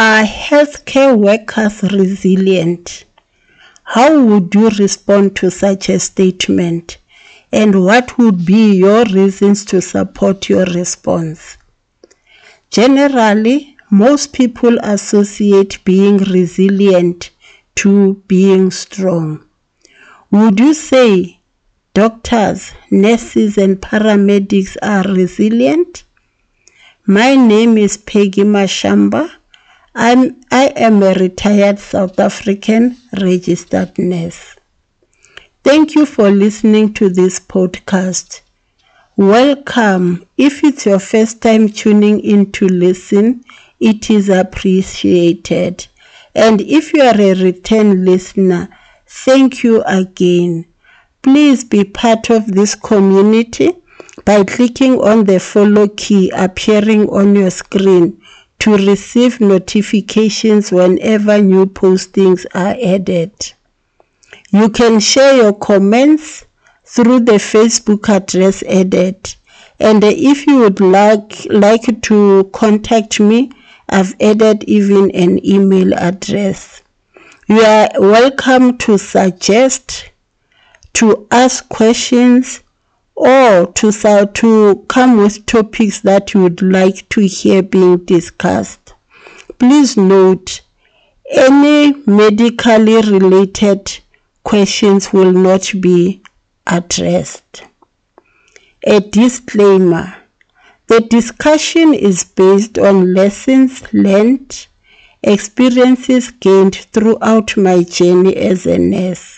Are 0.00 0.22
healthcare 0.22 1.18
workers 1.18 1.82
resilient? 1.82 3.04
How 3.82 4.22
would 4.22 4.54
you 4.54 4.68
respond 4.68 5.34
to 5.38 5.50
such 5.50 5.88
a 5.88 5.98
statement? 5.98 6.98
And 7.50 7.84
what 7.84 8.16
would 8.16 8.46
be 8.46 8.76
your 8.76 9.04
reasons 9.06 9.64
to 9.64 9.82
support 9.82 10.48
your 10.48 10.66
response? 10.66 11.56
Generally, 12.70 13.76
most 13.90 14.32
people 14.32 14.78
associate 14.84 15.82
being 15.84 16.18
resilient 16.18 17.30
to 17.74 18.22
being 18.28 18.70
strong. 18.70 19.46
Would 20.30 20.60
you 20.60 20.74
say 20.74 21.40
doctors, 21.94 22.70
nurses, 22.92 23.58
and 23.58 23.80
paramedics 23.80 24.76
are 24.80 25.12
resilient? 25.12 26.04
My 27.04 27.34
name 27.34 27.76
is 27.76 27.96
Peggy 27.96 28.44
Mashamba. 28.44 29.32
I'm, 30.00 30.40
I 30.52 30.66
am 30.76 31.02
a 31.02 31.12
retired 31.14 31.80
South 31.80 32.20
African 32.20 32.96
registered 33.20 33.98
nurse. 33.98 34.54
Thank 35.64 35.96
you 35.96 36.06
for 36.06 36.30
listening 36.30 36.94
to 36.94 37.08
this 37.08 37.40
podcast. 37.40 38.42
Welcome. 39.16 40.24
If 40.36 40.62
it's 40.62 40.86
your 40.86 41.00
first 41.00 41.42
time 41.42 41.68
tuning 41.68 42.20
in 42.20 42.52
to 42.52 42.68
listen, 42.68 43.44
it 43.80 44.08
is 44.08 44.28
appreciated. 44.28 45.88
And 46.32 46.60
if 46.60 46.94
you 46.94 47.02
are 47.02 47.20
a 47.20 47.34
return 47.34 48.04
listener, 48.04 48.68
thank 49.04 49.64
you 49.64 49.82
again. 49.82 50.64
Please 51.22 51.64
be 51.64 51.82
part 51.82 52.30
of 52.30 52.46
this 52.46 52.76
community 52.76 53.72
by 54.24 54.44
clicking 54.44 55.00
on 55.00 55.24
the 55.24 55.40
follow 55.40 55.88
key 55.88 56.30
appearing 56.30 57.08
on 57.08 57.34
your 57.34 57.50
screen 57.50 58.22
to 58.60 58.76
receive 58.76 59.40
notifications 59.40 60.72
whenever 60.72 61.38
new 61.40 61.66
postings 61.66 62.44
are 62.54 62.76
added. 62.82 63.32
You 64.50 64.68
can 64.70 64.98
share 65.00 65.36
your 65.36 65.52
comments 65.52 66.44
through 66.84 67.20
the 67.20 67.32
Facebook 67.32 68.08
address 68.08 68.62
added. 68.64 69.34
And 69.78 70.02
if 70.02 70.46
you 70.46 70.58
would 70.58 70.80
like, 70.80 71.46
like 71.50 72.02
to 72.02 72.50
contact 72.52 73.20
me, 73.20 73.52
I've 73.88 74.14
added 74.20 74.64
even 74.64 75.10
an 75.12 75.44
email 75.46 75.94
address. 75.94 76.82
You 77.46 77.60
are 77.60 77.88
welcome 77.98 78.76
to 78.78 78.98
suggest, 78.98 80.10
to 80.94 81.26
ask 81.30 81.68
questions, 81.68 82.60
or 83.18 83.66
to, 83.72 83.90
to 84.32 84.84
come 84.88 85.18
with 85.18 85.44
topics 85.46 86.00
that 86.02 86.32
you 86.34 86.42
would 86.42 86.62
like 86.62 87.08
to 87.08 87.20
hear 87.22 87.62
being 87.64 87.96
discussed. 88.04 88.94
Please 89.58 89.96
note, 89.96 90.60
any 91.28 91.92
medically 92.06 92.94
related 93.10 93.98
questions 94.44 95.12
will 95.12 95.32
not 95.32 95.68
be 95.80 96.22
addressed. 96.68 97.64
A 98.86 99.00
disclaimer. 99.00 100.14
The 100.86 101.00
discussion 101.00 101.94
is 101.94 102.22
based 102.22 102.78
on 102.78 103.14
lessons 103.14 103.82
learned, 103.92 104.68
experiences 105.24 106.30
gained 106.30 106.76
throughout 106.76 107.56
my 107.56 107.82
journey 107.82 108.36
as 108.36 108.64
a 108.64 108.78
nurse. 108.78 109.37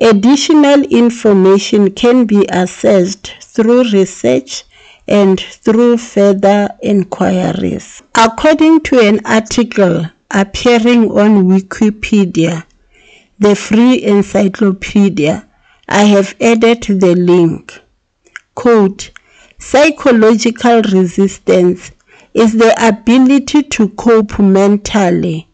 Additional 0.00 0.82
information 0.82 1.92
can 1.92 2.24
be 2.24 2.44
assessed 2.48 3.32
through 3.40 3.90
research 3.92 4.64
and 5.06 5.38
through 5.40 5.98
further 5.98 6.68
inquiries. 6.82 8.02
According 8.16 8.80
to 8.80 8.98
an 8.98 9.20
article 9.24 10.06
appearing 10.32 11.12
on 11.12 11.44
Wikipedia, 11.44 12.64
the 13.38 13.54
free 13.54 14.02
encyclopedia, 14.02 15.46
I 15.88 16.04
have 16.04 16.34
added 16.40 16.82
the 16.82 17.14
link. 17.14 17.80
Quote, 18.56 19.12
Psychological 19.58 20.82
resilience 20.82 21.92
is 22.34 22.52
the 22.54 22.74
ability 22.84 23.62
to 23.62 23.88
cope 23.90 24.40
mentally 24.40 25.46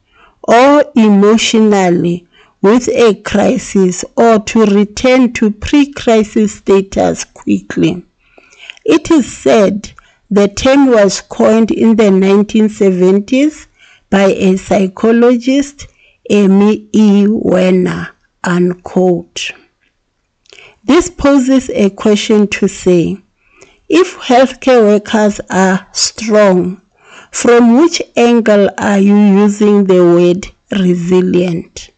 or 0.45 0.84
emotionally 0.97 2.27
with 2.62 2.88
a 2.88 3.15
crisis 3.22 4.04
or 4.16 4.38
to 4.41 4.66
return 4.66 5.32
to 5.32 5.50
pre-crisis 5.50 6.56
status 6.56 7.25
quickly. 7.25 8.04
It 8.84 9.10
is 9.10 9.31
said 9.31 9.93
the 10.31 10.48
term 10.48 10.87
was 10.87 11.20
coined 11.20 11.70
in 11.70 11.97
the 11.97 12.10
1970s 12.10 13.66
by 14.10 14.26
a 14.26 14.56
psychologist, 14.56 15.87
Emmy 16.28 16.88
E. 16.93 17.26
Werner, 17.28 18.10
unquote. 18.44 19.53
This 20.84 21.10
poses 21.10 21.70
a 21.70 21.91
question 21.91 22.49
to 22.49 22.69
say, 22.69 23.19
if 23.88 24.16
healthcare 24.19 24.82
workers 24.82 25.41
are 25.50 25.87
strong, 25.93 26.81
from 27.32 27.81
which 27.81 28.03
angle 28.16 28.70
are 28.78 28.99
you 28.99 29.16
using 29.16 29.84
the 29.84 30.03
word 30.03 30.47
resilient? 30.81 31.91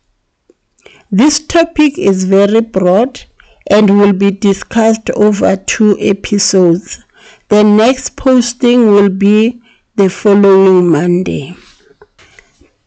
This 1.15 1.41
topic 1.41 1.99
is 1.99 2.25
very 2.25 2.63
broad 2.63 3.21
and 3.67 3.99
will 3.99 4.15
be 4.15 4.31
discussed 4.31 5.11
over 5.11 5.57
two 5.57 5.99
episodes. 6.01 7.05
The 7.49 7.63
next 7.63 8.17
posting 8.17 8.91
will 8.91 9.11
be 9.11 9.61
the 9.95 10.09
following 10.09 10.89
Monday. 10.89 11.55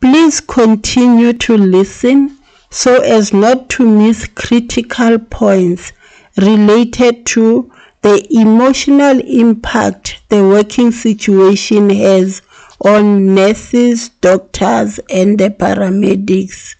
Please 0.02 0.42
continue 0.42 1.34
to 1.34 1.56
listen 1.56 2.40
so 2.72 3.00
as 3.04 3.32
not 3.32 3.70
to 3.70 3.88
miss 3.88 4.26
critical 4.26 5.20
points 5.20 5.94
related 6.36 7.28
to 7.28 7.72
the 8.02 8.26
emotional 8.32 9.20
impact 9.20 10.20
the 10.30 10.42
working 10.42 10.92
situation 10.92 11.92
has 11.92 12.42
on 12.82 13.36
nurses, 13.36 14.10
doctors, 14.10 15.00
and 15.12 15.38
the 15.38 15.52
paramedics, 15.52 16.74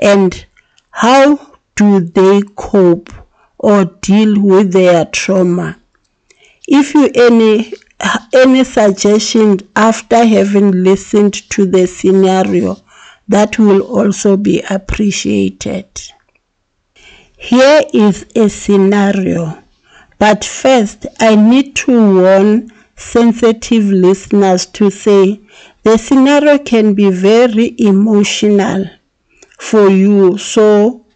and 0.00 0.44
how 0.92 1.56
do 1.74 2.00
they 2.00 2.42
cope 2.54 3.12
or 3.58 3.86
deal 3.86 4.40
with 4.40 4.72
their 4.72 5.04
trauma? 5.06 5.76
If 6.68 6.94
you 6.94 7.10
any 7.14 7.72
any 8.32 8.64
suggestion 8.64 9.60
after 9.74 10.24
having 10.24 10.70
listened 10.84 11.34
to 11.50 11.66
the 11.66 11.86
scenario, 11.86 12.76
that 13.28 13.58
will 13.58 13.82
also 13.82 14.36
be 14.36 14.62
appreciated. 14.68 15.86
Here 17.36 17.82
is 17.92 18.26
a 18.36 18.48
scenario, 18.48 19.58
but 20.18 20.44
first 20.44 21.06
I 21.18 21.36
need 21.36 21.74
to 21.76 22.20
warn 22.20 22.70
sensitive 22.96 23.84
listeners 23.84 24.66
to 24.66 24.90
say 24.90 25.40
the 25.82 25.96
scenario 25.96 26.58
can 26.58 26.94
be 26.94 27.10
very 27.10 27.74
emotional 27.78 28.86
for 29.62 29.88
you. 29.88 30.36
So 30.38 31.06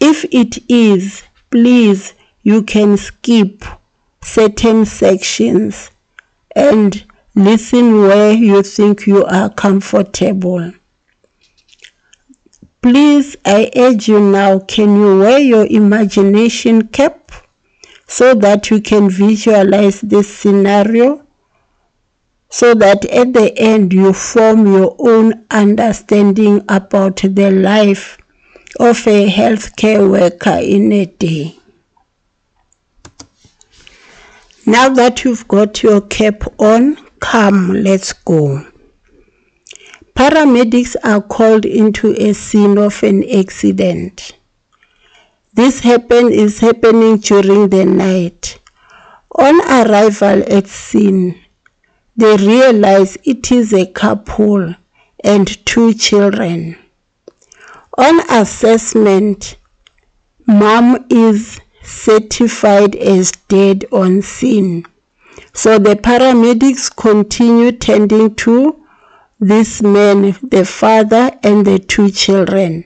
if 0.00 0.24
it 0.32 0.58
is, 0.68 1.22
please, 1.50 2.14
you 2.42 2.62
can 2.62 2.96
skip 2.96 3.64
certain 4.22 4.86
sections 4.86 5.90
and 6.54 7.04
listen 7.34 8.00
where 8.00 8.32
you 8.32 8.62
think 8.62 9.06
you 9.06 9.24
are 9.26 9.50
comfortable. 9.50 10.72
Please, 12.80 13.36
I 13.44 13.70
urge 13.76 14.08
you 14.08 14.20
now, 14.20 14.60
can 14.60 14.96
you 14.96 15.18
wear 15.18 15.38
your 15.38 15.66
imagination 15.66 16.88
cap 16.88 17.30
so 18.06 18.34
that 18.34 18.70
you 18.70 18.80
can 18.80 19.10
visualize 19.10 20.00
this 20.00 20.32
scenario? 20.34 21.25
So 22.48 22.74
that 22.74 23.04
at 23.06 23.32
the 23.32 23.56
end 23.58 23.92
you 23.92 24.12
form 24.12 24.66
your 24.66 24.94
own 24.98 25.44
understanding 25.50 26.64
about 26.68 27.16
the 27.16 27.50
life 27.50 28.18
of 28.78 29.06
a 29.06 29.28
healthcare 29.30 30.08
worker 30.08 30.58
in 30.62 30.92
a 30.92 31.06
day. 31.06 31.58
Now 34.66 34.88
that 34.90 35.24
you've 35.24 35.46
got 35.46 35.82
your 35.82 36.00
cap 36.00 36.42
on, 36.58 36.96
come, 37.20 37.72
let's 37.72 38.12
go. 38.12 38.66
Paramedics 40.14 40.96
are 41.04 41.20
called 41.20 41.64
into 41.64 42.12
a 42.20 42.32
scene 42.32 42.78
of 42.78 43.02
an 43.02 43.22
accident. 43.30 44.32
This 45.54 45.80
happen 45.80 46.32
is 46.32 46.58
happening 46.58 47.18
during 47.18 47.68
the 47.68 47.84
night. 47.84 48.58
On 49.32 49.60
arrival 49.60 50.42
at 50.52 50.66
scene, 50.66 51.40
they 52.16 52.36
realize 52.36 53.18
it 53.24 53.52
is 53.52 53.72
a 53.72 53.86
couple 53.86 54.74
and 55.22 55.66
two 55.66 55.92
children. 55.94 56.78
On 57.98 58.20
assessment, 58.30 59.56
mom 60.46 61.06
is 61.10 61.60
certified 61.82 62.94
as 62.96 63.32
dead 63.48 63.84
on 63.92 64.22
scene. 64.22 64.84
So 65.52 65.78
the 65.78 65.96
paramedics 65.96 66.94
continue 66.94 67.72
tending 67.72 68.34
to 68.36 68.84
this 69.40 69.82
man, 69.82 70.36
the 70.42 70.64
father 70.64 71.30
and 71.42 71.66
the 71.66 71.78
two 71.78 72.10
children. 72.10 72.84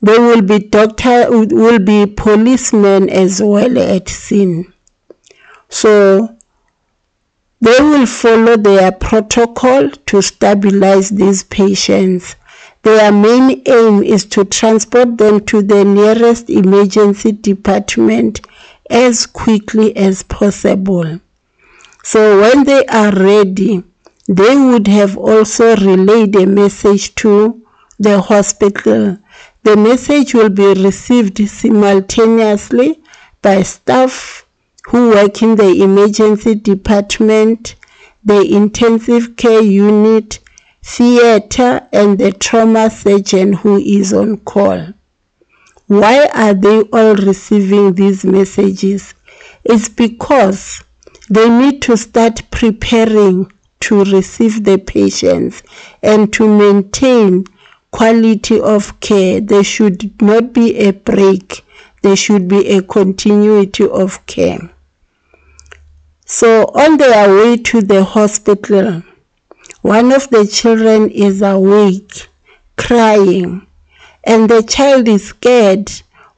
There 0.00 0.20
will 0.20 0.42
be 0.42 0.58
doctor, 0.58 1.26
will 1.30 1.78
be 1.78 2.06
policemen 2.06 3.08
as 3.08 3.42
well 3.42 3.78
at 3.78 4.08
scene. 4.08 4.72
So 5.68 6.36
they 7.62 7.80
will 7.80 8.06
follow 8.06 8.56
their 8.56 8.90
protocol 8.90 9.88
to 9.88 10.20
stabilize 10.20 11.10
these 11.10 11.44
patients. 11.44 12.34
Their 12.82 13.12
main 13.12 13.62
aim 13.66 14.02
is 14.02 14.24
to 14.34 14.44
transport 14.44 15.16
them 15.16 15.44
to 15.46 15.62
the 15.62 15.84
nearest 15.84 16.50
emergency 16.50 17.30
department 17.30 18.40
as 18.90 19.26
quickly 19.26 19.96
as 19.96 20.24
possible. 20.24 21.20
So 22.02 22.40
when 22.40 22.64
they 22.64 22.84
are 22.86 23.12
ready, 23.14 23.84
they 24.26 24.56
would 24.56 24.88
have 24.88 25.16
also 25.16 25.76
relayed 25.76 26.34
a 26.34 26.46
message 26.46 27.14
to 27.16 27.64
the 28.00 28.20
hospital. 28.20 29.18
The 29.62 29.76
message 29.76 30.34
will 30.34 30.48
be 30.48 30.74
received 30.74 31.48
simultaneously 31.48 33.00
by 33.40 33.62
staff 33.62 34.41
who 34.86 35.10
work 35.10 35.42
in 35.42 35.56
the 35.56 35.82
emergency 35.82 36.54
department, 36.54 37.74
the 38.24 38.42
intensive 38.54 39.36
care 39.36 39.62
unit, 39.62 40.38
theater, 40.82 41.86
and 41.92 42.18
the 42.18 42.32
trauma 42.32 42.90
surgeon 42.90 43.52
who 43.52 43.76
is 43.76 44.12
on 44.12 44.36
call. 44.38 44.92
Why 45.86 46.26
are 46.34 46.54
they 46.54 46.82
all 46.82 47.14
receiving 47.14 47.94
these 47.94 48.24
messages? 48.24 49.14
It's 49.64 49.88
because 49.88 50.82
they 51.30 51.48
need 51.48 51.82
to 51.82 51.96
start 51.96 52.42
preparing 52.50 53.52
to 53.80 54.04
receive 54.04 54.64
the 54.64 54.78
patients 54.78 55.62
and 56.02 56.32
to 56.32 56.46
maintain 56.46 57.44
quality 57.90 58.60
of 58.60 58.98
care. 59.00 59.40
There 59.40 59.64
should 59.64 60.20
not 60.20 60.52
be 60.52 60.76
a 60.78 60.92
break. 60.92 61.64
There 62.02 62.16
should 62.16 62.48
be 62.48 62.68
a 62.68 62.82
continuity 62.82 63.86
of 63.86 64.24
care. 64.26 64.71
So 66.24 66.66
on 66.74 66.98
their 66.98 67.34
way 67.34 67.56
to 67.56 67.80
the 67.80 68.04
hospital, 68.04 69.02
one 69.82 70.12
of 70.12 70.30
the 70.30 70.46
children 70.46 71.10
is 71.10 71.42
awake, 71.42 72.28
crying, 72.76 73.66
and 74.24 74.48
the 74.48 74.62
child 74.62 75.08
is 75.08 75.26
scared, 75.26 75.90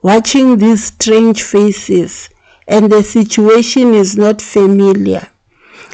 watching 0.02 0.56
these 0.56 0.84
strange 0.84 1.42
faces, 1.42 2.30
and 2.66 2.90
the 2.90 3.02
situation 3.02 3.94
is 3.94 4.16
not 4.16 4.40
familiar. 4.40 5.28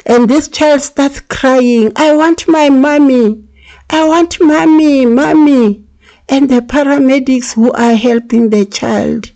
And 0.05 0.29
this 0.29 0.47
child 0.47 0.81
starts 0.81 1.19
crying, 1.19 1.91
I 1.95 2.15
want 2.15 2.47
my 2.47 2.69
mommy, 2.69 3.43
I 3.89 4.07
want 4.07 4.41
mommy, 4.41 5.05
mommy. 5.05 5.83
And 6.29 6.49
the 6.49 6.61
paramedics 6.61 7.53
who 7.53 7.73
are 7.73 7.95
helping 7.95 8.49
the 8.49 8.65
child 8.65 9.31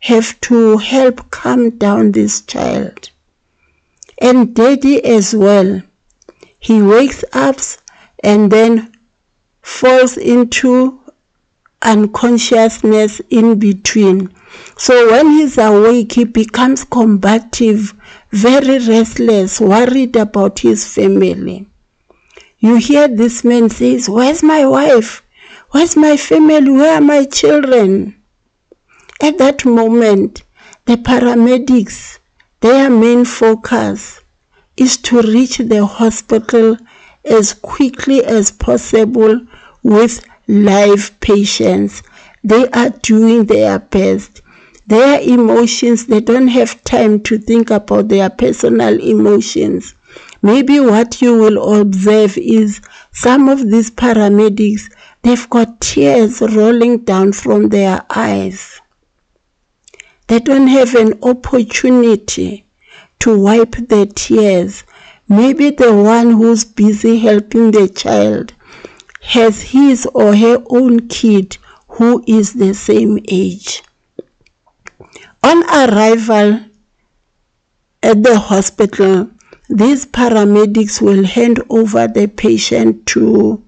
have 0.00 0.40
to 0.40 0.78
help 0.78 1.30
calm 1.30 1.70
down 1.76 2.12
this 2.12 2.40
child. 2.40 3.10
And 4.22 4.54
daddy 4.54 5.04
as 5.04 5.34
well 5.34 5.82
he 6.60 6.80
wakes 6.80 7.24
up 7.32 7.56
and 8.22 8.52
then 8.52 8.92
falls 9.62 10.16
into 10.16 11.00
unconsciousness 11.82 13.20
in 13.30 13.58
between. 13.58 14.32
So 14.76 15.10
when 15.10 15.30
he's 15.32 15.58
awake, 15.58 16.12
he 16.12 16.22
becomes 16.22 16.84
combative, 16.84 17.94
very 18.30 18.78
restless, 18.86 19.60
worried 19.60 20.14
about 20.14 20.60
his 20.60 20.86
family. 20.86 21.66
You 22.60 22.76
hear 22.76 23.08
this 23.08 23.42
man 23.42 23.70
says, 23.70 24.08
where's 24.08 24.44
my 24.44 24.64
wife? 24.64 25.24
Where's 25.72 25.96
my 25.96 26.16
family? 26.16 26.70
Where 26.70 26.94
are 26.98 27.00
my 27.00 27.24
children? 27.24 28.22
At 29.20 29.38
that 29.38 29.64
moment, 29.64 30.44
the 30.84 30.94
paramedics, 30.96 32.18
their 32.62 32.88
main 32.88 33.24
focus 33.24 34.20
is 34.76 34.96
to 34.96 35.20
reach 35.20 35.58
the 35.58 35.84
hospital 35.84 36.76
as 37.24 37.54
quickly 37.54 38.24
as 38.24 38.52
possible 38.52 39.40
with 39.82 40.24
live 40.46 41.10
patients. 41.18 42.02
They 42.44 42.68
are 42.68 42.90
doing 42.90 43.46
their 43.46 43.80
best. 43.80 44.42
Their 44.86 45.20
emotions, 45.20 46.06
they 46.06 46.20
don't 46.20 46.48
have 46.48 46.84
time 46.84 47.20
to 47.22 47.36
think 47.36 47.70
about 47.70 48.06
their 48.08 48.30
personal 48.30 49.00
emotions. 49.00 49.94
Maybe 50.40 50.78
what 50.78 51.20
you 51.20 51.34
will 51.34 51.80
observe 51.80 52.38
is 52.38 52.80
some 53.10 53.48
of 53.48 53.70
these 53.70 53.90
paramedics, 53.90 54.88
they've 55.22 55.50
got 55.50 55.80
tears 55.80 56.40
rolling 56.40 56.98
down 56.98 57.32
from 57.32 57.70
their 57.70 58.04
eyes. 58.08 58.81
They 60.32 60.40
don't 60.40 60.68
have 60.68 60.94
an 60.94 61.18
opportunity 61.22 62.64
to 63.18 63.38
wipe 63.38 63.72
their 63.72 64.06
tears. 64.06 64.82
Maybe 65.28 65.68
the 65.68 65.92
one 65.92 66.30
who's 66.30 66.64
busy 66.64 67.18
helping 67.18 67.70
the 67.70 67.86
child 67.86 68.54
has 69.20 69.60
his 69.60 70.06
or 70.14 70.34
her 70.34 70.64
own 70.70 71.06
kid 71.08 71.58
who 71.86 72.24
is 72.26 72.54
the 72.54 72.72
same 72.72 73.18
age. 73.28 73.82
On 75.42 75.64
arrival 75.64 76.60
at 78.02 78.22
the 78.22 78.38
hospital, 78.38 79.28
these 79.68 80.06
paramedics 80.06 81.02
will 81.02 81.26
hand 81.26 81.62
over 81.68 82.08
the 82.08 82.26
patient 82.26 83.04
to 83.08 83.62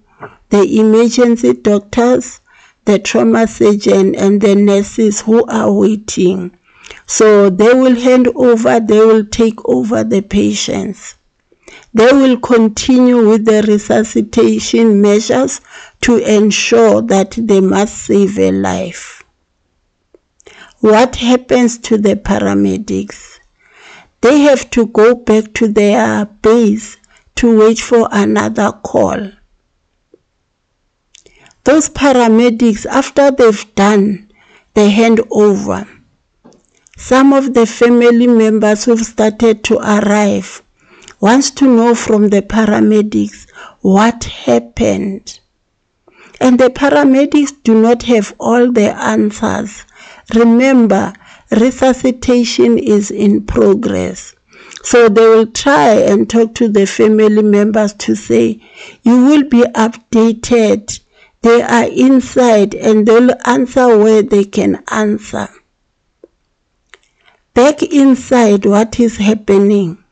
the 0.48 0.80
emergency 0.80 1.52
doctors, 1.52 2.40
the 2.84 2.98
trauma 2.98 3.46
surgeon, 3.46 4.14
and 4.14 4.40
the 4.40 4.54
nurses 4.54 5.22
who 5.22 5.44
are 5.46 5.72
waiting. 5.72 6.50
So 7.06 7.50
they 7.50 7.72
will 7.72 7.94
hand 7.94 8.28
over, 8.34 8.80
they 8.80 9.00
will 9.00 9.24
take 9.26 9.66
over 9.68 10.04
the 10.04 10.20
patients. 10.20 11.16
They 11.92 12.12
will 12.12 12.38
continue 12.38 13.28
with 13.28 13.44
the 13.44 13.62
resuscitation 13.62 15.00
measures 15.00 15.60
to 16.02 16.16
ensure 16.18 17.02
that 17.02 17.32
they 17.38 17.60
must 17.60 17.96
save 17.96 18.38
a 18.38 18.50
life. 18.50 19.22
What 20.80 21.16
happens 21.16 21.78
to 21.78 21.96
the 21.96 22.16
paramedics? 22.16 23.38
They 24.20 24.40
have 24.40 24.68
to 24.70 24.86
go 24.86 25.14
back 25.14 25.54
to 25.54 25.68
their 25.68 26.26
base 26.26 26.96
to 27.36 27.58
wait 27.58 27.78
for 27.78 28.08
another 28.10 28.72
call. 28.72 29.30
Those 31.64 31.88
paramedics, 31.88 32.84
after 32.86 33.30
they've 33.30 33.74
done 33.74 34.30
the 34.74 34.82
handover, 34.82 35.88
some 36.96 37.32
of 37.32 37.54
the 37.54 37.66
family 37.66 38.26
members 38.26 38.84
who've 38.84 39.04
started 39.04 39.64
to 39.64 39.78
arrive 39.78 40.62
wants 41.20 41.50
to 41.52 41.64
know 41.64 41.94
from 41.94 42.28
the 42.28 42.42
paramedics 42.42 43.46
what 43.80 44.24
happened. 44.24 45.40
And 46.40 46.58
the 46.60 46.68
paramedics 46.68 47.52
do 47.62 47.80
not 47.80 48.02
have 48.02 48.34
all 48.38 48.70
the 48.70 48.94
answers. 48.94 49.84
Remember, 50.34 51.14
resuscitation 51.50 52.78
is 52.78 53.10
in 53.10 53.46
progress. 53.46 54.34
So 54.82 55.08
they 55.08 55.26
will 55.26 55.46
try 55.46 55.92
and 55.94 56.28
talk 56.28 56.54
to 56.56 56.68
the 56.68 56.86
family 56.86 57.42
members 57.42 57.94
to 57.94 58.14
say, 58.14 58.60
you 59.02 59.24
will 59.24 59.48
be 59.48 59.62
updated. 59.62 61.00
They 61.44 61.60
are 61.60 61.84
inside 61.84 62.74
and 62.74 63.06
they'll 63.06 63.28
answer 63.44 63.98
where 63.98 64.22
they 64.22 64.44
can 64.44 64.82
answer. 64.88 65.50
Back 67.52 67.82
inside, 67.82 68.64
what 68.64 68.98
is 68.98 69.18
happening? 69.18 70.02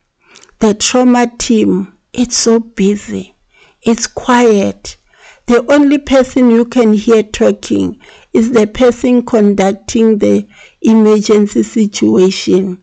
The 0.59 0.75
trauma 0.75 1.33
team, 1.39 1.97
it's 2.12 2.37
so 2.37 2.61
busy. 2.61 3.35
It's 3.81 4.07
quiet. 4.07 4.99
The 5.47 5.65
only 5.73 5.97
person 5.97 6.51
you 6.51 6.67
can 6.67 6.93
hear 6.93 7.23
talking 7.23 7.99
is 8.35 8.53
the 8.53 8.67
person 8.67 9.25
conducting 9.25 10.19
the 10.19 10.47
emergency 10.83 11.62
situation. 11.62 12.83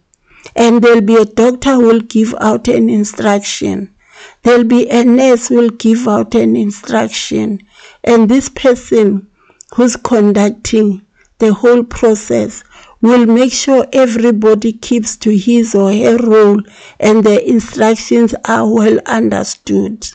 And 0.55 0.81
there'll 0.81 1.01
be 1.01 1.17
a 1.17 1.25
doctor 1.25 1.75
who 1.75 1.85
will 1.85 2.01
give 2.01 2.33
out 2.41 2.67
an 2.67 2.89
instruction. 2.89 3.93
There'll 4.41 4.63
be 4.63 4.89
a 4.89 5.03
nurse 5.03 5.49
who 5.49 5.57
will 5.57 5.69
give 5.69 6.07
out 6.07 6.33
an 6.33 6.55
instruction. 6.55 7.61
And 8.09 8.27
this 8.27 8.49
person 8.49 9.29
who's 9.75 9.95
conducting 9.95 11.05
the 11.37 11.53
whole 11.53 11.83
process 11.83 12.63
will 13.01 13.25
make 13.27 13.53
sure 13.53 13.85
everybody 13.93 14.73
keeps 14.73 15.15
to 15.17 15.37
his 15.37 15.75
or 15.75 15.93
her 15.93 16.17
role 16.17 16.59
and 16.99 17.23
the 17.23 17.47
instructions 17.47 18.33
are 18.45 18.67
well 18.67 18.99
understood. 19.05 20.07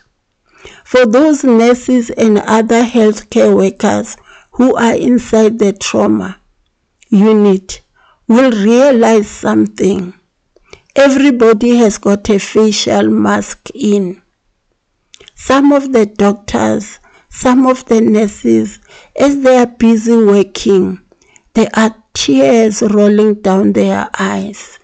For 0.85 1.07
those 1.07 1.45
nurses 1.45 2.11
and 2.11 2.39
other 2.39 2.83
healthcare 2.83 3.55
workers 3.57 4.17
who 4.51 4.75
are 4.75 4.97
inside 4.97 5.61
the 5.61 5.73
trauma 5.73 6.39
unit 7.11 7.81
will 8.27 8.51
realize 8.51 9.29
something. 9.31 10.13
Everybody 10.97 11.77
has 11.77 11.99
got 11.99 12.29
a 12.29 12.41
facial 12.41 13.09
mask 13.09 13.71
in. 13.73 14.21
some 15.37 15.73
of 15.73 15.93
the 15.93 16.07
doctors, 16.07 16.99
some 17.35 17.67
of 17.67 17.85
the 17.87 18.01
nurses, 18.01 18.79
as 19.17 19.41
they 19.43 19.57
are 19.59 19.67
busy 19.67 20.17
working, 20.17 21.01
there 21.55 21.69
are 21.75 21.93
tears 22.13 22.81
rolling 22.81 23.35
down 23.35 23.73
their 23.73 24.09
eyes. 24.17 24.79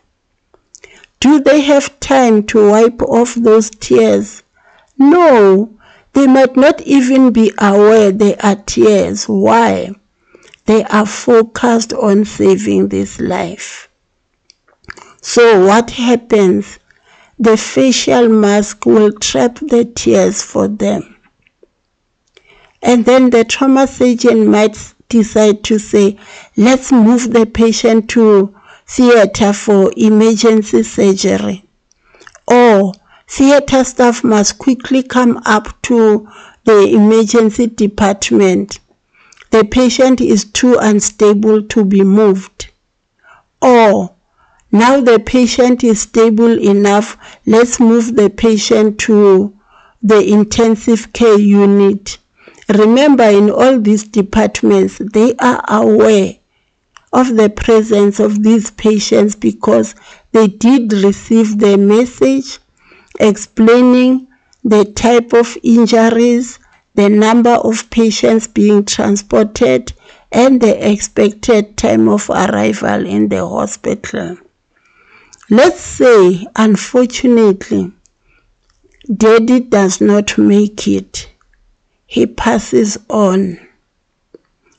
Do 1.20 1.40
they 1.40 1.60
have 1.60 2.00
time 2.00 2.42
to 2.46 2.70
wipe 2.70 3.02
off 3.02 3.36
those 3.36 3.70
tears? 3.70 4.42
No, 4.98 5.78
they 6.12 6.26
might 6.26 6.56
not 6.56 6.82
even 6.82 7.32
be 7.32 7.52
aware 7.56 8.10
they 8.10 8.34
are 8.38 8.56
tears. 8.56 9.28
Why? 9.28 9.92
They 10.66 10.82
are 10.84 11.06
focused 11.06 11.92
on 11.92 12.24
saving 12.24 12.88
this 12.88 13.20
life. 13.20 13.88
So 15.22 15.66
what 15.66 15.90
happens? 15.92 16.80
The 17.38 17.56
facial 17.56 18.28
mask 18.28 18.84
will 18.86 19.12
trap 19.12 19.60
the 19.60 19.84
tears 19.84 20.42
for 20.42 20.66
them. 20.66 21.16
And 22.82 23.04
then 23.04 23.30
the 23.30 23.44
trauma 23.44 23.86
surgeon 23.86 24.50
might 24.50 24.76
decide 25.08 25.62
to 25.64 25.78
say, 25.78 26.18
let's 26.56 26.90
move 26.90 27.32
the 27.32 27.46
patient 27.46 28.08
to 28.10 28.54
theater 28.86 29.52
for 29.52 29.92
emergency 29.96 30.82
surgery. 30.82 31.64
Or 32.48 32.94
theater 33.28 33.84
staff 33.84 34.24
must 34.24 34.58
quickly 34.58 35.02
come 35.02 35.42
up 35.44 35.80
to 35.82 36.28
the 36.64 36.88
emergency 36.94 37.66
department. 37.66 38.80
The 39.50 39.64
patient 39.64 40.20
is 40.20 40.44
too 40.44 40.76
unstable 40.80 41.62
to 41.62 41.84
be 41.84 42.02
moved. 42.02 42.70
Or 43.60 44.14
now 44.72 45.00
the 45.00 45.18
patient 45.18 45.82
is 45.82 46.02
stable 46.02 46.58
enough, 46.58 47.18
let's 47.44 47.80
move 47.80 48.14
the 48.14 48.30
patient 48.30 48.98
to 49.00 49.52
the 50.02 50.24
intensive 50.32 51.12
care 51.12 51.38
unit. 51.38 52.18
Remember, 52.70 53.24
in 53.24 53.50
all 53.50 53.80
these 53.80 54.04
departments, 54.04 54.98
they 54.98 55.34
are 55.40 55.60
aware 55.66 56.36
of 57.12 57.34
the 57.34 57.50
presence 57.50 58.20
of 58.20 58.44
these 58.44 58.70
patients 58.70 59.34
because 59.34 59.96
they 60.30 60.46
did 60.46 60.92
receive 60.92 61.58
the 61.58 61.76
message 61.76 62.60
explaining 63.18 64.28
the 64.62 64.84
type 64.84 65.32
of 65.32 65.56
injuries, 65.64 66.60
the 66.94 67.08
number 67.08 67.50
of 67.50 67.90
patients 67.90 68.46
being 68.46 68.84
transported, 68.84 69.92
and 70.30 70.60
the 70.60 70.92
expected 70.92 71.76
time 71.76 72.08
of 72.08 72.30
arrival 72.30 73.04
in 73.04 73.28
the 73.30 73.44
hospital. 73.44 74.36
Let's 75.48 75.80
say, 75.80 76.46
unfortunately, 76.54 77.90
daddy 79.12 79.58
does 79.58 80.00
not 80.00 80.38
make 80.38 80.86
it 80.86 81.30
he 82.10 82.26
passes 82.26 82.98
on. 83.08 83.56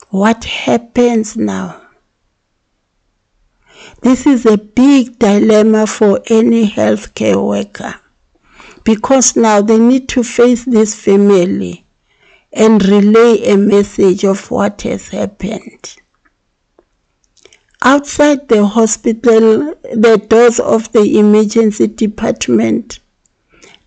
What 0.09 0.43
happens 0.43 1.37
now? 1.37 1.81
This 4.01 4.27
is 4.27 4.45
a 4.45 4.57
big 4.57 5.17
dilemma 5.17 5.87
for 5.87 6.19
any 6.27 6.69
healthcare 6.69 7.41
worker 7.41 7.95
because 8.83 9.37
now 9.37 9.61
they 9.61 9.79
need 9.79 10.09
to 10.09 10.25
face 10.25 10.65
this 10.65 10.93
family 10.93 11.85
and 12.51 12.83
relay 12.83 13.53
a 13.53 13.55
message 13.55 14.25
of 14.25 14.51
what 14.51 14.81
has 14.81 15.07
happened. 15.07 15.95
Outside 17.81 18.49
the 18.49 18.65
hospital, 18.65 19.73
the 19.95 20.17
doors 20.27 20.59
of 20.59 20.91
the 20.91 21.17
emergency 21.17 21.87
department, 21.87 22.99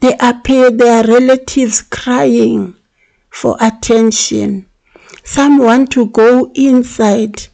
they 0.01 0.17
appear 0.19 0.71
their 0.71 1.05
relatives 1.05 1.83
crying 1.83 2.75
for 3.35 3.57
attention. 3.61 4.64
Some 5.25 5.59
want 5.59 5.91
to 5.93 6.07
go 6.07 6.53
inside. 6.55 7.49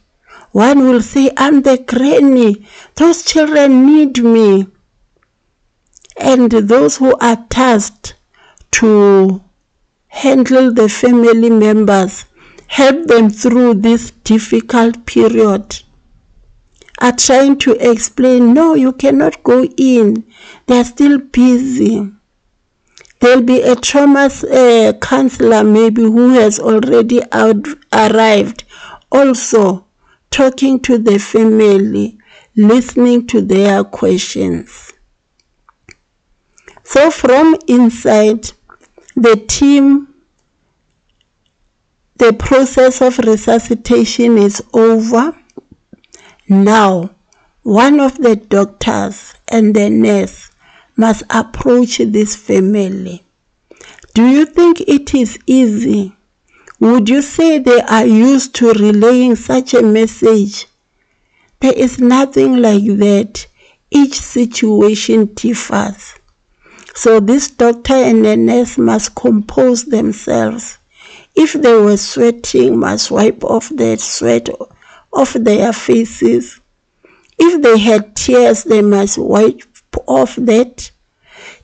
One 0.51 0.79
will 0.87 1.01
say, 1.01 1.31
I'm 1.35 1.63
the 1.63 1.79
granny. 1.79 2.67
Those 2.95 3.23
children 3.23 3.87
need 3.87 4.23
me. 4.23 4.67
And 6.17 6.51
those 6.51 6.97
who 6.97 7.17
are 7.17 7.43
tasked 7.49 8.13
to 8.71 9.41
handle 10.07 10.71
the 10.71 10.87
family 10.87 11.49
members, 11.49 12.25
help 12.67 13.07
them 13.07 13.31
through 13.31 13.75
this 13.75 14.11
difficult 14.23 15.05
period, 15.07 15.81
are 16.99 17.13
trying 17.13 17.57
to 17.57 17.71
explain, 17.91 18.53
no, 18.53 18.75
you 18.75 18.91
cannot 18.91 19.43
go 19.43 19.63
in. 19.77 20.23
They're 20.67 20.85
still 20.85 21.17
busy. 21.17 22.11
There'll 23.21 23.43
be 23.43 23.61
a 23.61 23.75
trauma 23.75 24.31
uh, 24.51 24.93
counselor 24.93 25.63
maybe 25.63 26.01
who 26.01 26.33
has 26.33 26.59
already 26.59 27.21
out, 27.31 27.67
arrived, 27.93 28.63
also 29.11 29.85
talking 30.31 30.79
to 30.79 30.97
the 30.97 31.19
family, 31.19 32.17
listening 32.55 33.27
to 33.27 33.41
their 33.41 33.83
questions. 33.83 34.91
So 36.83 37.11
from 37.11 37.57
inside, 37.67 38.51
the 39.15 39.35
team, 39.47 40.07
the 42.15 42.33
process 42.33 43.03
of 43.03 43.19
resuscitation 43.19 44.39
is 44.39 44.63
over. 44.73 45.37
Now, 46.49 47.11
one 47.61 47.99
of 47.99 48.17
the 48.17 48.35
doctors 48.35 49.35
and 49.47 49.75
the 49.75 49.91
nurse 49.91 50.50
must 50.95 51.23
approach 51.29 51.97
this 51.97 52.35
family. 52.35 53.23
Do 54.13 54.27
you 54.27 54.45
think 54.45 54.81
it 54.81 55.13
is 55.13 55.39
easy? 55.45 56.15
Would 56.79 57.09
you 57.09 57.21
say 57.21 57.59
they 57.59 57.81
are 57.81 58.05
used 58.05 58.55
to 58.55 58.73
relaying 58.73 59.35
such 59.35 59.73
a 59.73 59.81
message? 59.81 60.67
There 61.59 61.73
is 61.73 61.99
nothing 61.99 62.57
like 62.57 62.85
that. 62.97 63.45
Each 63.91 64.19
situation 64.19 65.25
differs. 65.35 66.13
So 66.95 67.19
this 67.19 67.51
doctor 67.51 67.93
and 67.93 68.25
the 68.25 68.35
nurse 68.35 68.77
must 68.77 69.15
compose 69.15 69.85
themselves. 69.85 70.77
If 71.35 71.53
they 71.53 71.73
were 71.73 71.97
sweating, 71.97 72.79
must 72.79 73.11
wipe 73.11 73.43
off 73.43 73.69
the 73.69 73.97
sweat 73.97 74.49
off 75.13 75.33
their 75.33 75.73
faces. 75.73 76.59
If 77.37 77.61
they 77.61 77.77
had 77.77 78.15
tears, 78.15 78.63
they 78.63 78.81
must 78.81 79.17
wipe 79.17 79.61
off 80.07 80.35
that. 80.37 80.91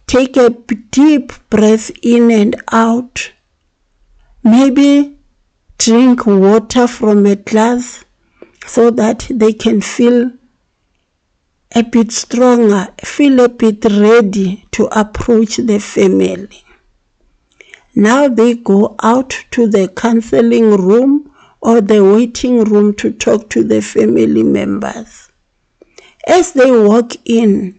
Take 0.08 0.38
a 0.38 0.50
deep 0.50 1.34
breath 1.50 1.92
in 2.02 2.32
and 2.32 2.56
out. 2.72 3.32
Maybe 4.44 5.18
drink 5.78 6.26
water 6.26 6.88
from 6.88 7.26
a 7.26 7.36
glass 7.36 8.06
so 8.66 8.90
that 8.92 9.28
they 9.30 9.54
can 9.54 9.82
feel 9.82 10.32
a 11.76 11.84
bit 11.84 12.12
stronger, 12.12 12.88
feel 13.04 13.40
a 13.42 13.50
bit 13.50 13.84
ready 13.86 14.66
to 14.72 14.86
approach 14.98 15.58
the 15.58 15.80
family. 15.80 16.64
Now 17.96 18.28
they 18.28 18.54
go 18.54 18.96
out 19.02 19.32
to 19.52 19.68
the 19.68 19.88
counseling 19.90 20.72
room 20.72 21.32
or 21.62 21.82
the 21.82 22.04
waiting 22.04 22.64
room 22.64 22.94
to 22.96 23.12
talk 23.12 23.50
to 23.50 23.64
the 23.64 23.82
family 23.82 24.44
members. 24.44 25.30
As 26.28 26.54
they 26.54 26.72
walk 26.72 27.14
in, 27.26 27.77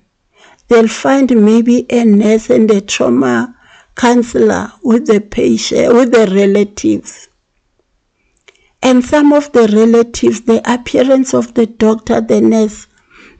they'll 0.68 0.88
find 0.88 1.34
maybe 1.44 1.86
a 1.90 2.04
nurse 2.04 2.50
and 2.50 2.70
a 2.70 2.80
trauma 2.80 3.54
counselor 3.96 4.72
with 4.82 5.06
the 5.06 5.20
patient, 5.20 5.92
with 5.94 6.12
the 6.12 6.26
relatives. 6.34 7.28
And 8.80 9.04
some 9.04 9.32
of 9.32 9.50
the 9.52 9.66
relatives, 9.66 10.42
the 10.42 10.62
appearance 10.72 11.34
of 11.34 11.54
the 11.54 11.66
doctor, 11.66 12.20
the 12.20 12.40
nurse, 12.40 12.86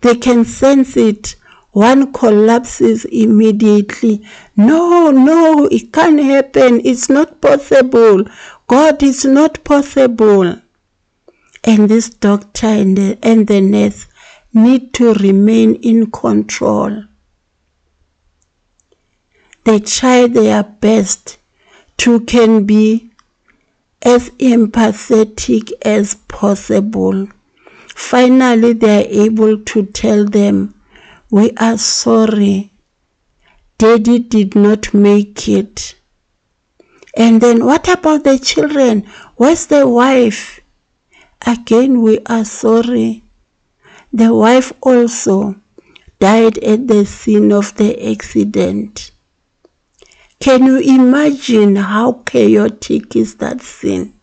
they 0.01 0.17
can 0.17 0.45
sense 0.45 0.97
it. 0.97 1.37
One 1.73 2.13
collapses 2.13 3.05
immediately. 3.05 4.27
No, 4.57 5.11
no, 5.13 5.67
it 5.67 5.93
can't 5.93 6.21
happen. 6.21 6.81
It's 6.85 7.09
not 7.09 7.41
possible. 7.41 8.25
God 8.67 9.03
is 9.03 9.25
not 9.25 9.63
possible. 9.63 10.61
And 11.63 11.89
this 11.89 12.09
doctor 12.09 12.67
and 12.67 12.97
the, 12.97 13.19
and 13.23 13.47
the 13.47 13.61
nurse 13.61 14.07
need 14.53 14.93
to 14.95 15.15
remain 15.15 15.77
in 15.77 16.11
control. 16.11 17.05
They 19.69 19.81
try 19.81 20.27
their 20.27 20.63
best 20.63 21.37
to 21.99 22.21
can 22.21 22.65
be 22.65 23.11
as 24.01 24.31
empathetic 24.39 25.73
as 25.83 26.15
possible. 26.15 27.29
Finally, 27.95 28.73
they 28.73 29.05
are 29.05 29.27
able 29.27 29.59
to 29.59 29.85
tell 29.85 30.25
them, 30.25 30.73
We 31.31 31.51
are 31.59 31.77
sorry. 31.77 32.71
Daddy 33.77 34.21
did 34.21 34.55
not 34.55 34.95
make 34.95 35.47
it. 35.51 35.97
And 37.15 37.39
then, 37.39 37.67
what 37.67 37.89
about 37.89 38.25
the 38.25 38.39
children? 38.39 39.03
Where's 39.37 39.67
the 39.67 39.87
wife? 39.87 40.61
Again, 41.47 42.01
we 42.01 42.21
are 42.25 42.47
sorry. 42.47 43.23
The 44.15 44.35
wife 44.35 44.73
also 44.81 45.57
died 46.21 46.57
at 46.57 46.89
the 46.89 47.05
scene 47.05 47.53
of 47.53 47.77
the 47.77 48.11
accident. 48.11 49.11
Can 50.41 50.67
you 50.67 50.79
imagine 50.79 51.75
how 51.75 52.23
chaotic 52.25 53.17
is 53.17 53.35
that 53.37 53.61
scene? 53.61 54.15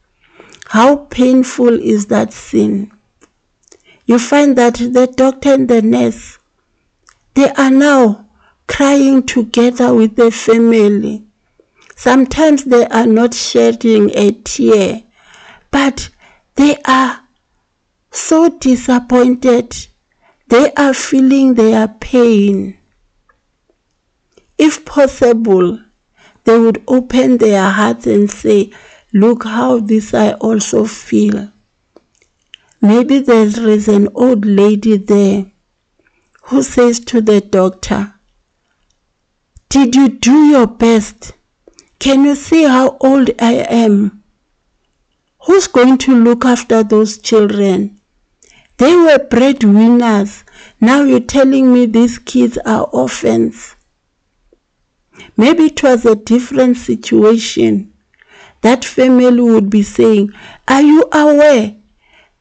How 0.67 0.95
painful 0.95 1.79
is 1.79 2.05
that 2.07 2.31
scene? 2.31 2.91
You 4.05 4.19
find 4.19 4.57
that 4.57 4.75
the 4.75 5.07
doctor 5.07 5.53
and 5.53 5.67
the 5.67 5.81
nurse, 5.81 6.37
they 7.33 7.49
are 7.49 7.69
now 7.69 8.27
crying 8.67 9.23
together 9.23 9.93
with 9.93 10.15
the 10.15 10.31
family. 10.31 11.25
Sometimes 11.95 12.63
they 12.63 12.85
are 12.87 13.07
not 13.07 13.33
shedding 13.33 14.09
a 14.11 14.31
tear, 14.31 15.03
but 15.69 16.09
they 16.55 16.77
are 16.85 17.21
so 18.11 18.49
disappointed. 18.49 19.75
They 20.47 20.71
are 20.73 20.93
feeling 20.93 21.55
their 21.55 21.87
pain. 21.87 22.77
If 24.57 24.85
possible, 24.85 25.79
they 26.45 26.57
would 26.57 26.83
open 26.87 27.37
their 27.37 27.69
hearts 27.69 28.07
and 28.07 28.31
say, 28.31 28.71
Look 29.13 29.43
how 29.43 29.79
this 29.79 30.13
I 30.13 30.33
also 30.33 30.85
feel. 30.85 31.51
Maybe 32.81 33.19
there 33.19 33.45
is 33.45 33.87
an 33.87 34.09
old 34.13 34.45
lady 34.45 34.97
there 34.97 35.51
who 36.43 36.61
says 36.61 36.99
to 37.01 37.21
the 37.21 37.41
doctor, 37.41 38.13
Did 39.69 39.95
you 39.95 40.09
do 40.09 40.45
your 40.45 40.67
best? 40.67 41.33
Can 41.99 42.23
you 42.25 42.35
see 42.35 42.63
how 42.63 42.97
old 42.99 43.31
I 43.39 43.53
am? 43.69 44.23
Who's 45.45 45.67
going 45.67 45.97
to 45.99 46.15
look 46.15 46.45
after 46.45 46.83
those 46.83 47.17
children? 47.17 47.99
They 48.77 48.95
were 48.95 49.19
breadwinners. 49.19 50.43
Now 50.81 51.03
you're 51.03 51.19
telling 51.21 51.71
me 51.73 51.85
these 51.85 52.19
kids 52.19 52.57
are 52.65 52.83
orphans. 52.83 53.74
Maybe 55.37 55.65
it 55.65 55.83
was 55.83 56.05
a 56.05 56.15
different 56.15 56.77
situation. 56.77 57.93
That 58.61 58.83
family 58.83 59.41
would 59.41 59.69
be 59.69 59.83
saying, 59.83 60.31
Are 60.67 60.81
you 60.81 61.05
aware 61.11 61.75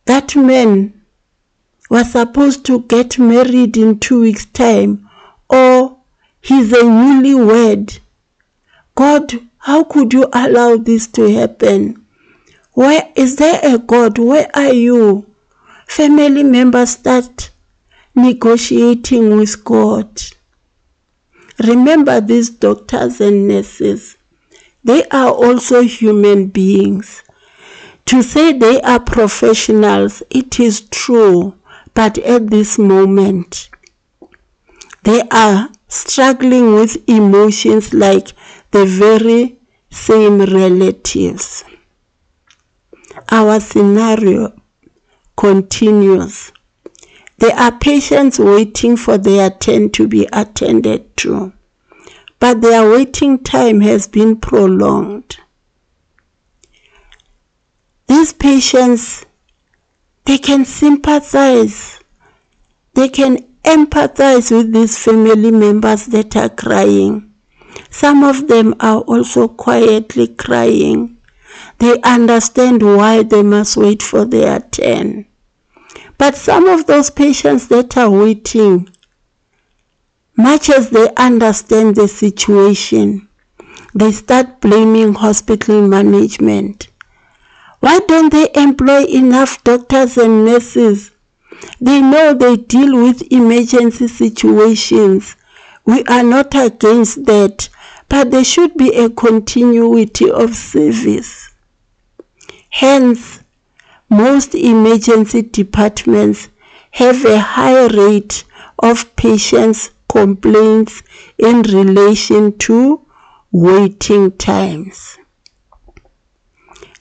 that 0.07 0.35
man 0.37 0.93
was 1.91 2.13
supposed 2.13 2.65
to 2.67 2.81
get 2.81 3.19
married 3.19 3.77
in 3.77 3.99
two 3.99 4.21
weeks' 4.23 4.47
time 4.47 5.09
or 5.49 5.97
he's 6.41 6.73
a 6.73 6.83
newlywed? 6.83 7.99
God, 8.95 9.41
how 9.59 9.85
could 9.85 10.13
you 10.13 10.29
allow 10.33 10.77
this 10.77 11.07
to 11.09 11.33
happen? 11.33 12.05
Where 12.73 13.09
is 13.15 13.37
there 13.37 13.61
a 13.63 13.79
God? 13.79 14.19
Where 14.19 14.51
are 14.55 14.73
you? 14.73 15.27
Family 15.87 16.43
members 16.43 16.91
start 16.91 17.51
negotiating 18.15 19.37
with 19.37 19.65
God. 19.65 20.09
Remember 21.59 22.21
these 22.21 22.51
doctors 22.51 23.21
and 23.21 23.47
nurses. 23.47 24.17
They 24.83 25.05
are 25.09 25.31
also 25.31 25.83
human 25.83 26.49
beings. 26.49 27.23
To 28.07 28.23
say 28.23 28.53
they 28.53 28.81
are 28.83 29.01
professionals, 29.01 30.23
it 30.31 30.61
is 30.61 30.83
true, 30.83 31.55
but 31.95 32.19
at 32.19 32.51
this 32.51 32.79
moment, 32.79 33.71
they 35.05 35.23
are 35.31 35.71
struggling 35.89 36.75
with 36.75 36.97
emotions 37.09 37.95
like 37.95 38.29
the 38.73 38.85
very 38.85 39.59
same 39.91 40.41
relatives. 40.41 41.65
Our 43.31 43.61
scenario 43.61 44.53
continues. 45.37 46.53
There 47.45 47.57
are 47.57 47.73
patients 47.73 48.39
waiting 48.39 48.97
for 48.97 49.19
their 49.19 49.51
turn 49.51 49.91
to 49.91 50.09
be 50.09 50.27
attended 50.33 51.15
to, 51.19 51.53
but 52.39 52.63
their 52.63 52.89
waiting 52.89 53.39
time 53.39 53.83
has 53.83 54.09
been 54.09 54.37
prolonged. 54.37 55.37
These 58.07 58.33
patients, 58.33 59.27
they 60.25 60.39
can 60.39 60.65
sympathize, 60.65 62.01
they 62.95 63.11
can 63.11 63.37
empathize 63.63 64.51
with 64.51 64.73
these 64.73 64.97
family 64.97 65.51
members 65.51 66.07
that 66.07 66.35
are 66.37 66.49
crying. 66.49 67.31
Some 67.91 68.25
of 68.25 68.49
them 68.49 68.75
are 68.81 69.03
also 69.03 69.49
quietly 69.49 70.29
crying. 70.29 71.19
They 71.79 72.01
understand 72.01 72.83
why 72.83 73.23
they 73.23 73.43
must 73.43 73.77
wait 73.77 74.03
for 74.03 74.25
their 74.25 74.61
turn. 74.61 75.27
But 76.19 76.37
some 76.37 76.69
of 76.69 76.87
those 76.87 77.11
patients 77.11 77.69
that 77.69 77.97
are 77.97 78.11
waiting, 78.11 78.89
much 80.37 80.71
as 80.71 80.91
they 80.91 81.09
understand 81.17 81.97
the 81.97 82.09
situation, 82.09 83.29
they 83.95 84.13
start 84.13 84.61
blaming 84.61 85.15
hospital 85.15 85.87
management. 85.87 86.89
Why 87.81 88.01
don't 88.01 88.33
they 88.33 88.49
employ 88.55 89.05
enough 89.05 89.63
doctors 89.63 90.17
and 90.17 90.45
nurses? 90.45 91.11
They 91.81 92.01
know 92.01 92.35
they 92.35 92.57
deal 92.57 92.97
with 92.97 93.31
emergency 93.31 94.09
situations. 94.09 95.37
We 95.85 96.03
are 96.05 96.23
not 96.23 96.55
against 96.55 97.25
that, 97.27 97.69
but 98.09 98.31
there 98.31 98.45
should 98.45 98.77
be 98.77 98.95
a 98.95 99.11
continuity 99.11 100.31
of 100.31 100.55
service. 100.57 101.51
Hence, 102.71 103.41
most 104.17 104.55
emergency 104.55 105.43
departments 105.43 106.49
have 106.93 107.25
a 107.25 107.39
high 107.39 107.87
rate 107.87 108.45
of 108.79 109.17
patients' 109.17 109.91
complaints 110.09 111.03
in 111.39 111.63
relation 111.63 112.57
to 112.59 113.05
waiting 113.51 114.31
times. 114.33 115.19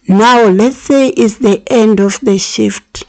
Now, 0.07 0.47
let's 0.47 0.77
say 0.77 1.09
it's 1.09 1.37
the 1.37 1.61
end 1.67 1.99
of 1.99 2.19
the 2.21 2.37
shift. 2.39 3.03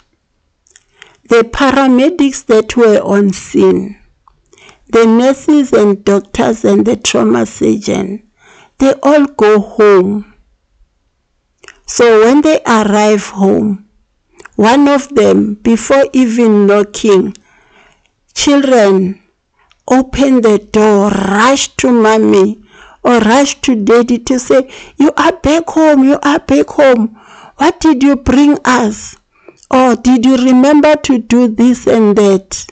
The 1.29 1.43
paramedics 1.43 2.45
that 2.47 2.77
were 2.77 3.01
on 3.01 3.33
scene, 3.33 3.99
the 4.89 5.07
nurses 5.07 5.73
and 5.73 6.05
doctors 6.05 6.65
and 6.65 6.85
the 6.85 6.97
trauma 6.97 7.47
surgeon, 7.47 8.23
they 8.79 8.93
all 9.03 9.25
go 9.25 9.61
home. 9.61 10.35
So 11.87 12.21
when 12.21 12.43
they 12.43 12.61
arrive 12.67 13.27
home, 13.29 13.84
one 14.57 14.89
of 14.89 15.09
them, 15.15 15.55
before 15.55 16.05
even 16.13 16.67
knocking, 16.67 17.35
children 18.35 19.23
open 19.89 20.41
the 20.41 20.59
door, 20.59 21.11
rush 21.11 21.69
to 21.77 21.91
mommy 21.91 22.63
or 23.03 23.19
rush 23.21 23.61
to 23.61 23.75
daddy 23.75 24.19
to 24.19 24.39
say, 24.39 24.71
You 24.97 25.13
are 25.17 25.33
back 25.33 25.69
home, 25.69 26.05
you 26.05 26.19
are 26.23 26.39
back 26.39 26.69
home. 26.69 27.21
What 27.57 27.81
did 27.81 28.03
you 28.03 28.17
bring 28.17 28.59
us? 28.65 29.17
Or 29.71 29.97
did 29.97 30.25
you 30.25 30.37
remember 30.37 30.95
to 30.97 31.19
do 31.19 31.49
this 31.49 31.87
and 31.87 32.17
that? 32.17 32.67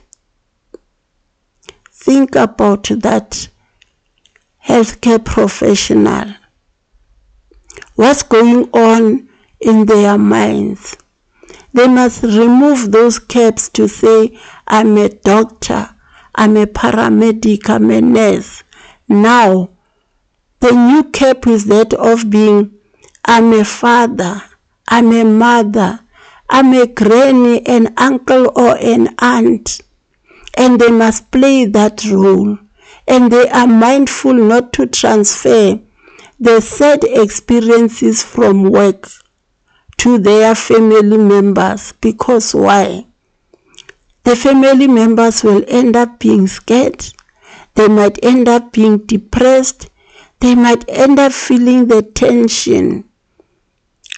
Think 1.90 2.34
about 2.34 2.84
that 2.84 3.48
healthcare 4.64 5.24
professional. 5.24 6.34
What's 7.94 8.22
going 8.22 8.70
on 8.72 9.28
in 9.60 9.86
their 9.86 10.18
minds? 10.18 10.96
They 11.74 11.88
must 11.88 12.22
remove 12.22 12.92
those 12.92 13.18
caps 13.18 13.70
to 13.70 13.88
say, 13.88 14.38
I'm 14.66 14.98
a 14.98 15.08
doctor, 15.08 15.88
I'm 16.34 16.56
a 16.58 16.66
paramedic, 16.66 17.70
I'm 17.70 17.90
a 17.90 18.00
nurse. 18.00 18.62
Now, 19.08 19.70
the 20.60 20.72
new 20.72 21.04
cap 21.04 21.46
is 21.46 21.64
that 21.66 21.94
of 21.94 22.28
being, 22.28 22.74
I'm 23.24 23.52
a 23.54 23.64
father, 23.64 24.42
I'm 24.86 25.12
a 25.12 25.24
mother, 25.24 26.00
I'm 26.50 26.74
a 26.74 26.86
granny, 26.86 27.66
an 27.66 27.94
uncle, 27.96 28.52
or 28.54 28.76
an 28.76 29.14
aunt. 29.18 29.80
And 30.54 30.78
they 30.78 30.90
must 30.90 31.30
play 31.30 31.64
that 31.64 32.04
role. 32.04 32.58
And 33.08 33.32
they 33.32 33.48
are 33.48 33.66
mindful 33.66 34.34
not 34.34 34.74
to 34.74 34.86
transfer 34.86 35.80
the 36.38 36.60
sad 36.60 37.04
experiences 37.04 38.22
from 38.22 38.70
work 38.70 39.08
to 40.02 40.18
their 40.18 40.52
family 40.56 41.16
members 41.16 41.92
because 42.00 42.56
why? 42.56 43.06
The 44.24 44.34
family 44.34 44.88
members 44.88 45.44
will 45.44 45.64
end 45.68 45.94
up 45.94 46.18
being 46.18 46.48
scared. 46.48 47.06
They 47.76 47.86
might 47.86 48.18
end 48.24 48.48
up 48.48 48.72
being 48.72 48.98
depressed. 48.98 49.90
They 50.40 50.56
might 50.56 50.84
end 50.88 51.20
up 51.20 51.32
feeling 51.32 51.86
the 51.86 52.02
tension. 52.02 53.04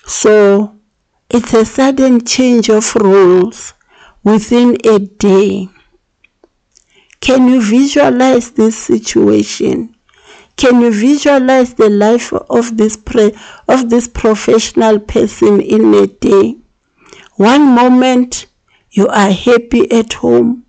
So 0.06 0.74
it's 1.28 1.52
a 1.52 1.66
sudden 1.66 2.24
change 2.24 2.70
of 2.70 2.94
roles 2.96 3.74
within 4.22 4.78
a 4.86 5.00
day. 5.00 5.68
Can 7.20 7.46
you 7.48 7.60
visualize 7.60 8.52
this 8.52 8.78
situation? 8.78 9.94
Can 10.56 10.80
you 10.80 10.90
visualize 10.92 11.74
the 11.74 11.88
life 11.90 12.32
of 12.32 12.76
this 12.76 12.96
pre- 12.96 13.34
of 13.68 13.90
this 13.90 14.08
professional 14.08 14.98
person 14.98 15.60
in 15.60 15.94
a 15.94 16.06
day? 16.08 16.56
One 17.36 17.62
moment 17.74 18.46
you 18.90 19.08
are 19.08 19.30
happy 19.30 19.90
at 19.92 20.14
home. 20.14 20.66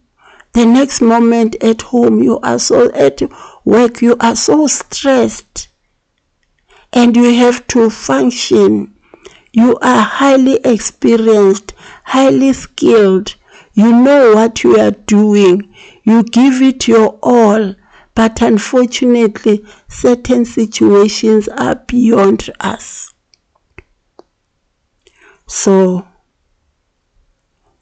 The 0.53 0.65
next 0.65 1.01
moment 1.01 1.55
at 1.63 1.81
home 1.83 2.23
you 2.23 2.39
are 2.41 2.59
so 2.59 2.91
at 2.93 3.21
work 3.65 4.01
you 4.01 4.17
are 4.19 4.35
so 4.35 4.67
stressed. 4.67 5.69
and 6.93 7.15
you 7.15 7.31
have 7.35 7.65
to 7.67 7.89
function. 7.91 8.95
You 9.53 9.77
are 9.81 10.01
highly 10.03 10.55
experienced, 10.63 11.73
highly 12.03 12.53
skilled. 12.53 13.35
You 13.73 13.91
know 14.03 14.33
what 14.35 14.63
you 14.63 14.77
are 14.79 14.91
doing. 14.91 15.73
You 16.03 16.23
give 16.23 16.61
it 16.61 16.87
your 16.87 17.19
all. 17.21 17.75
But 18.15 18.41
unfortunately, 18.41 19.65
certain 19.89 20.45
situations 20.45 21.49
are 21.49 21.75
beyond 21.75 22.49
us. 22.61 23.13
So, 25.47 26.07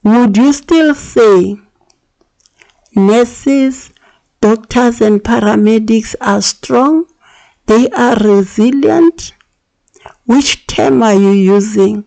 would 0.03 0.35
you 0.35 0.51
still 0.51 0.95
say 0.95 1.57
nurses, 2.95 3.91
doctors, 4.41 5.01
and 5.01 5.23
paramedics 5.23 6.15
are 6.19 6.41
strong? 6.41 7.05
They 7.67 7.89
are 7.91 8.15
resilient? 8.15 9.33
Which 10.25 10.67
term 10.67 11.03
are 11.03 11.13
you 11.13 11.31
using? 11.31 12.03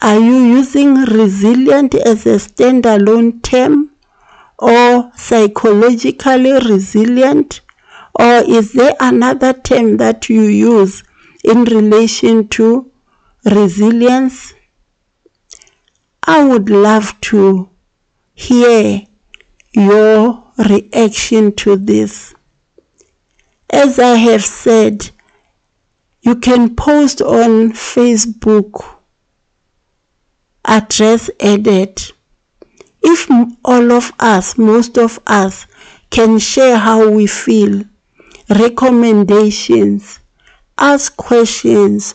Are 0.00 0.18
you 0.20 0.36
using 0.58 0.94
resilient 0.94 1.94
as 1.94 2.26
a 2.26 2.36
standalone 2.36 3.42
term 3.42 3.87
or 4.58 5.12
psychologically 5.16 6.52
resilient? 6.52 7.60
Or 8.14 8.42
is 8.46 8.72
there 8.72 8.94
another 9.00 9.52
term 9.52 9.96
that 9.98 10.28
you 10.28 10.42
use 10.42 11.04
in 11.44 11.64
relation 11.64 12.48
to 12.48 12.90
resilience? 13.44 14.54
I 16.24 16.44
would 16.44 16.68
love 16.68 17.20
to 17.22 17.70
hear 18.34 19.02
your 19.72 20.44
reaction 20.58 21.54
to 21.56 21.76
this. 21.76 22.34
As 23.70 23.98
I 23.98 24.16
have 24.16 24.44
said, 24.44 25.10
you 26.22 26.36
can 26.36 26.74
post 26.74 27.22
on 27.22 27.72
Facebook 27.72 28.96
address 30.64 31.30
added. 31.40 32.12
If 33.02 33.28
all 33.64 33.92
of 33.92 34.12
us, 34.18 34.58
most 34.58 34.98
of 34.98 35.18
us, 35.26 35.66
can 36.10 36.38
share 36.38 36.76
how 36.76 37.08
we 37.10 37.26
feel, 37.26 37.84
recommendations, 38.48 40.20
ask 40.78 41.16
questions, 41.16 42.14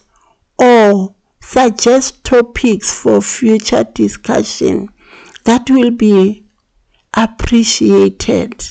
or 0.58 1.14
suggest 1.42 2.24
topics 2.24 2.94
for 2.94 3.22
future 3.22 3.84
discussion, 3.84 4.90
that 5.46 5.70
will 5.70 5.92
be 5.92 6.46
appreciated. 7.14 8.64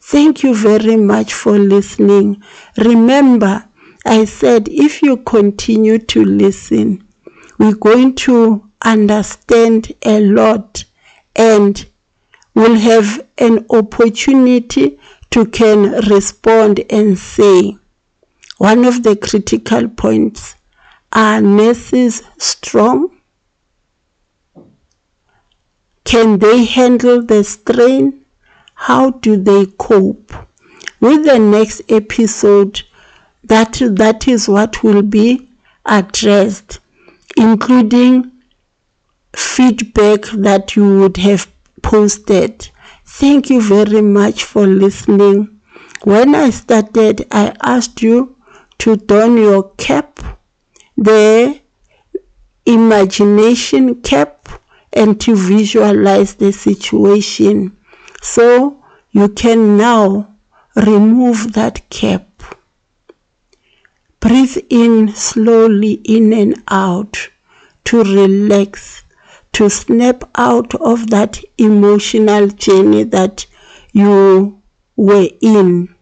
Thank 0.00 0.42
you 0.42 0.54
very 0.54 0.96
much 0.96 1.34
for 1.34 1.58
listening. 1.58 2.42
Remember, 2.78 3.64
I 4.06 4.24
said 4.24 4.68
if 4.68 5.02
you 5.02 5.18
continue 5.18 5.98
to 5.98 6.24
listen, 6.24 7.06
we're 7.58 7.74
going 7.74 8.14
to 8.16 8.68
understand 8.82 9.92
a 10.02 10.20
lot 10.20 10.84
and 11.38 11.86
will 12.54 12.74
have 12.74 13.24
an 13.38 13.64
opportunity 13.70 14.98
to 15.30 15.46
can 15.46 15.92
respond 16.08 16.80
and 16.90 17.18
say 17.18 17.78
one 18.58 18.84
of 18.84 19.02
the 19.04 19.16
critical 19.16 19.88
points 19.88 20.56
are 21.12 21.40
nurses 21.40 22.22
strong? 22.36 23.10
Can 26.04 26.38
they 26.38 26.64
handle 26.64 27.22
the 27.22 27.44
strain? 27.44 28.24
How 28.74 29.10
do 29.10 29.36
they 29.36 29.66
cope? 29.66 30.32
With 31.00 31.24
the 31.24 31.38
next 31.38 31.82
episode 31.88 32.82
that 33.44 33.80
that 33.80 34.26
is 34.26 34.48
what 34.48 34.82
will 34.82 35.02
be 35.02 35.48
addressed 35.86 36.80
including 37.36 38.32
feedback 39.36 40.22
that 40.32 40.76
you 40.76 41.00
would 41.00 41.16
have 41.18 41.50
posted. 41.82 42.68
Thank 43.04 43.50
you 43.50 43.60
very 43.60 44.02
much 44.02 44.44
for 44.44 44.66
listening. 44.66 45.60
When 46.04 46.34
I 46.34 46.50
started, 46.50 47.26
I 47.30 47.54
asked 47.60 48.02
you 48.02 48.36
to 48.78 48.96
don 48.96 49.36
your 49.36 49.70
cap, 49.76 50.20
the 50.96 51.60
imagination 52.64 54.02
cap, 54.02 54.48
and 54.92 55.20
to 55.20 55.34
visualize 55.36 56.34
the 56.34 56.52
situation. 56.52 57.76
So 58.22 58.82
you 59.10 59.28
can 59.30 59.76
now 59.76 60.34
remove 60.76 61.52
that 61.54 61.88
cap. 61.90 62.26
Breathe 64.20 64.58
in 64.68 65.14
slowly 65.14 65.94
in 66.04 66.32
and 66.32 66.62
out 66.68 67.30
to 67.84 68.02
relax, 68.02 69.02
to 69.58 69.68
snap 69.68 70.22
out 70.36 70.72
of 70.76 71.10
that 71.10 71.42
emotional 71.58 72.46
journey 72.46 73.02
that 73.02 73.44
you 73.90 74.62
were 74.94 75.28
in. 75.40 75.92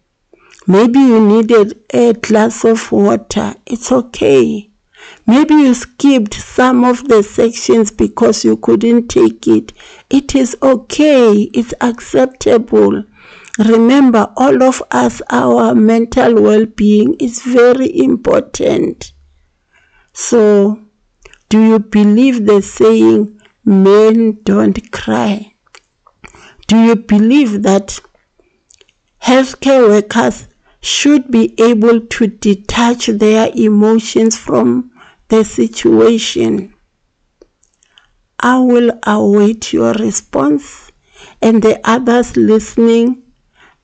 Maybe 0.67 0.99
you 0.99 1.27
needed 1.27 1.83
a 1.95 2.13
glass 2.13 2.67
of 2.67 2.93
water. 2.93 3.55
It's 3.65 3.91
okay. 3.91 4.69
Maybe 5.27 5.55
you 5.55 5.73
skipped 5.73 6.35
some 6.35 6.85
of 6.85 7.09
the 7.09 7.23
sections 7.23 7.91
because 7.91 8.45
you 8.45 8.59
couldn't 8.59 9.09
take 9.09 9.49
it. 9.49 9.73
It 10.11 10.35
is 10.35 10.55
okay. 10.63 11.49
It's 11.55 11.73
acceptable. 11.81 13.05
Remember, 13.59 14.35
all 14.37 14.63
of 14.63 14.83
us, 14.91 15.23
our 15.31 15.75
mental 15.75 16.43
well 16.43 16.67
being 16.67 17.15
is 17.15 17.41
very 17.41 17.89
important. 18.01 19.13
So, 20.13 20.85
do 21.49 21.59
you 21.59 21.79
believe 21.79 22.45
the 22.45 22.61
saying, 22.61 23.36
men 23.67 24.39
don't 24.45 24.93
cry? 24.93 25.53
Do 26.69 26.79
you 26.79 26.95
believe 26.95 27.65
that 27.65 27.99
healthcare 29.21 29.89
workers 29.89 30.47
should 30.81 31.33
be 31.33 31.61
able 31.61 32.01
to 32.01 32.29
detach 32.29 33.07
their 33.07 33.51
emotions 33.57 34.37
from 34.37 34.93
the 35.29 35.45
situation? 35.45 36.75
I 38.39 38.61
will 38.61 38.97
await 39.05 39.73
your 39.73 39.95
response, 39.95 40.93
and 41.43 41.61
the 41.61 41.81
others 41.83 42.37
listening 42.37 43.25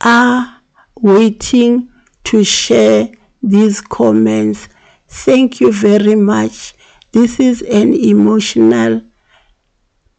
are 0.01 0.61
waiting 0.95 1.91
to 2.25 2.45
share 2.45 3.09
these 3.43 3.81
comments. 3.81 4.69
Thank 5.09 5.61
you 5.61 5.73
very 5.73 6.15
much. 6.15 6.75
This 7.11 7.41
is 7.41 7.63
an 7.63 7.95
emotional 7.95 9.03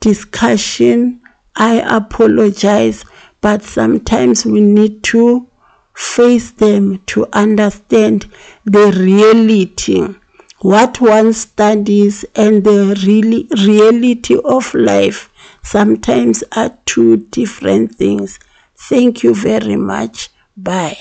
discussion. 0.03 1.21
I 1.55 1.75
apologize, 1.97 3.05
but 3.39 3.63
sometimes 3.63 4.45
we 4.45 4.59
need 4.59 5.03
to 5.03 5.47
face 5.93 6.51
them 6.51 6.99
to 7.05 7.27
understand 7.31 8.29
the 8.65 8.91
reality 8.91 10.15
what 10.63 11.01
one 11.01 11.33
studies 11.33 12.23
and 12.35 12.63
the 12.63 12.95
really 13.05 13.47
reality 13.67 14.37
of 14.45 14.73
life 14.73 15.29
sometimes 15.61 16.41
are 16.55 16.71
two 16.85 17.17
different 17.17 17.95
things. 17.95 18.39
Thank 18.77 19.23
you 19.23 19.35
very 19.35 19.75
much. 19.75 20.29
Bye. 20.55 20.97